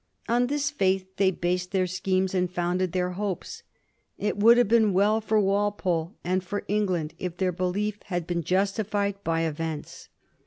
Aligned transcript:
On 0.27 0.47
this 0.47 0.71
faith 0.71 1.05
they 1.17 1.29
based 1.29 1.69
their 1.71 1.85
schemes 1.85 2.33
and 2.33 2.49
founded 2.51 2.91
their 2.91 3.11
hopes. 3.11 3.61
It 4.17 4.35
would 4.35 4.57
have 4.57 4.67
been 4.67 4.93
well 4.93 5.21
for 5.21 5.39
Walpole 5.39 6.15
and 6.23 6.43
for 6.43 6.65
England 6.67 7.13
if 7.19 7.37
their 7.37 7.51
belief 7.51 7.99
had 8.05 8.25
been 8.25 8.41
justified 8.41 9.23
by 9.23 9.41
events. 9.41 10.09